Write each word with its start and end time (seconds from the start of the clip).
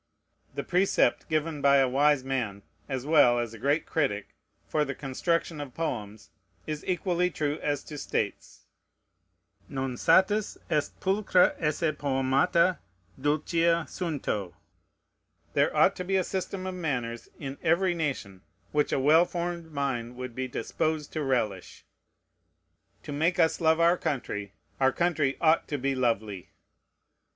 The 0.55 0.63
precept 0.63 1.29
given 1.29 1.61
by 1.61 1.77
a 1.77 1.87
wise 1.87 2.23
man, 2.23 2.63
as 2.89 3.05
well 3.05 3.37
as 3.37 3.53
a 3.53 3.59
great 3.59 3.85
critic, 3.85 4.33
for 4.67 4.83
the 4.83 4.95
construction 4.95 5.61
of 5.61 5.75
poems, 5.75 6.31
is 6.65 6.83
equally 6.87 7.29
true 7.29 7.59
as 7.61 7.83
to 7.83 7.99
states: 7.99 8.65
"Non 9.69 9.95
satis 9.97 10.57
est 10.71 10.99
pulchra 10.99 11.53
esse 11.59 11.95
poemata, 11.99 12.79
dulcia 13.21 13.85
sunto." 13.87 14.55
There 15.53 15.77
ought 15.77 15.95
to 15.97 16.03
be 16.03 16.15
a 16.15 16.23
system 16.23 16.65
of 16.65 16.73
manners 16.73 17.29
in 17.37 17.59
every 17.61 17.93
nation 17.93 18.41
which 18.71 18.91
a 18.91 18.99
well 18.99 19.25
formed 19.25 19.71
mind 19.71 20.15
would 20.15 20.33
be 20.33 20.47
disposed 20.47 21.13
to 21.13 21.21
relish. 21.21 21.85
To 23.03 23.11
make 23.11 23.37
us 23.37 23.61
love 23.61 23.79
our 23.79 23.99
country, 23.99 24.53
our 24.79 24.91
country 24.91 25.37
ought 25.41 25.67
to 25.67 25.77
be 25.77 25.93
lovely. 25.93 26.49